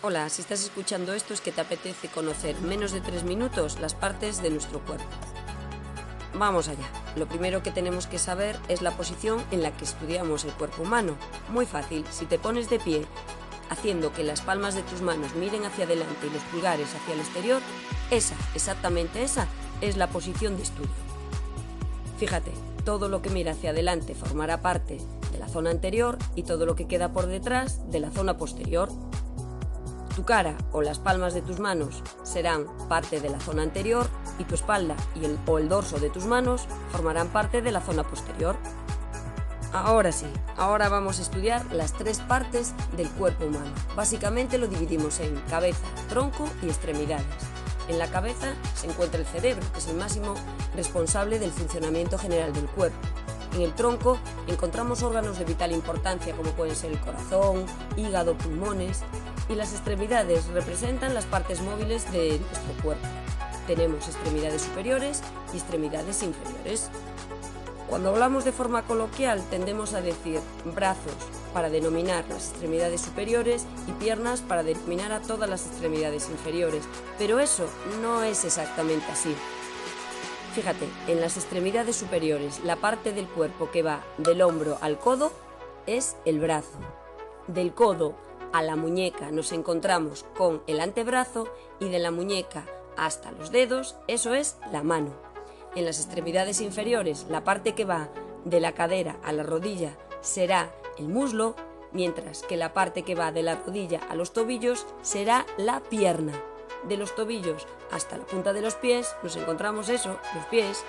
[0.00, 3.80] Hola, si estás escuchando esto es que te apetece conocer en menos de tres minutos
[3.80, 5.04] las partes de nuestro cuerpo.
[6.34, 6.88] Vamos allá.
[7.16, 10.84] Lo primero que tenemos que saber es la posición en la que estudiamos el cuerpo
[10.84, 11.16] humano.
[11.50, 13.06] Muy fácil, si te pones de pie
[13.70, 17.20] haciendo que las palmas de tus manos miren hacia adelante y los pulgares hacia el
[17.20, 17.60] exterior,
[18.12, 19.48] esa, exactamente esa,
[19.80, 20.90] es la posición de estudio.
[22.18, 22.52] Fíjate,
[22.84, 24.98] todo lo que mira hacia adelante formará parte
[25.32, 28.90] de la zona anterior y todo lo que queda por detrás de la zona posterior.
[30.18, 34.08] Tu cara o las palmas de tus manos serán parte de la zona anterior
[34.40, 37.80] y tu espalda y el, o el dorso de tus manos formarán parte de la
[37.80, 38.56] zona posterior.
[39.72, 40.26] Ahora sí,
[40.56, 43.70] ahora vamos a estudiar las tres partes del cuerpo humano.
[43.94, 47.24] Básicamente lo dividimos en cabeza, tronco y extremidades.
[47.86, 50.34] En la cabeza se encuentra el cerebro, que es el máximo
[50.74, 52.98] responsable del funcionamiento general del cuerpo.
[53.54, 59.04] En el tronco encontramos órganos de vital importancia como pueden ser el corazón, hígado, pulmones
[59.48, 63.06] y las extremidades representan las partes móviles de nuestro cuerpo.
[63.66, 66.90] Tenemos extremidades superiores y extremidades inferiores.
[67.88, 70.40] Cuando hablamos de forma coloquial tendemos a decir
[70.74, 71.14] brazos
[71.54, 76.84] para denominar las extremidades superiores y piernas para denominar a todas las extremidades inferiores,
[77.18, 77.66] pero eso
[78.02, 79.34] no es exactamente así.
[80.54, 85.32] Fíjate, en las extremidades superiores la parte del cuerpo que va del hombro al codo
[85.86, 86.78] es el brazo.
[87.46, 91.48] Del codo a la muñeca nos encontramos con el antebrazo
[91.80, 92.64] y de la muñeca
[92.96, 95.12] hasta los dedos, eso es la mano.
[95.74, 98.08] En las extremidades inferiores, la parte que va
[98.44, 101.54] de la cadera a la rodilla será el muslo,
[101.92, 106.32] mientras que la parte que va de la rodilla a los tobillos será la pierna.
[106.88, 110.84] De los tobillos hasta la punta de los pies nos encontramos eso, los pies.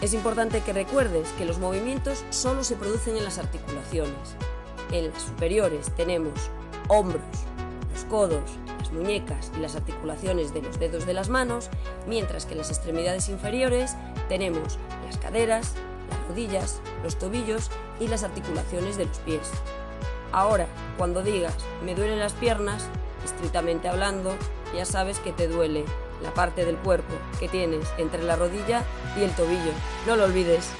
[0.00, 4.36] Es importante que recuerdes que los movimientos solo se producen en las articulaciones.
[4.94, 6.34] En las superiores tenemos
[6.86, 7.20] hombros,
[7.92, 8.52] los codos,
[8.94, 11.68] muñecas y las articulaciones de los dedos de las manos,
[12.06, 13.96] mientras que en las extremidades inferiores
[14.28, 15.74] tenemos las caderas,
[16.08, 19.50] las rodillas, los tobillos y las articulaciones de los pies.
[20.30, 22.86] Ahora, cuando digas me duelen las piernas,
[23.24, 24.36] estrictamente hablando,
[24.76, 25.84] ya sabes que te duele
[26.22, 28.84] la parte del cuerpo que tienes entre la rodilla
[29.18, 29.72] y el tobillo.
[30.06, 30.70] No lo olvides.